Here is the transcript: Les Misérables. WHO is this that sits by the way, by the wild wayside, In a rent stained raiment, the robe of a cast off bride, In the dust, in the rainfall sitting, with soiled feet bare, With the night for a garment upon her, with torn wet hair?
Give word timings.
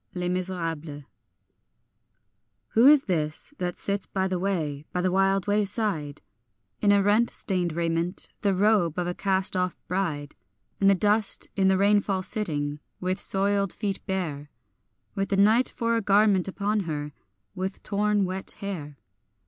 Les 0.15 0.29
Misérables. 0.29 1.05
WHO 2.69 2.87
is 2.87 3.03
this 3.03 3.53
that 3.59 3.77
sits 3.77 4.07
by 4.07 4.27
the 4.27 4.39
way, 4.39 4.83
by 4.91 4.99
the 4.99 5.11
wild 5.11 5.45
wayside, 5.45 6.23
In 6.81 6.91
a 6.91 7.03
rent 7.03 7.29
stained 7.29 7.73
raiment, 7.73 8.27
the 8.41 8.55
robe 8.55 8.97
of 8.97 9.05
a 9.05 9.13
cast 9.13 9.55
off 9.55 9.75
bride, 9.87 10.33
In 10.79 10.87
the 10.87 10.95
dust, 10.95 11.49
in 11.55 11.67
the 11.67 11.77
rainfall 11.77 12.23
sitting, 12.23 12.79
with 12.99 13.19
soiled 13.21 13.71
feet 13.73 14.03
bare, 14.07 14.49
With 15.13 15.29
the 15.29 15.37
night 15.37 15.69
for 15.69 15.95
a 15.95 16.01
garment 16.01 16.47
upon 16.47 16.79
her, 16.89 17.13
with 17.53 17.83
torn 17.83 18.25
wet 18.25 18.49
hair? 18.57 18.97